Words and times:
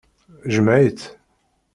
Jmeɛ-itt. 0.55 1.03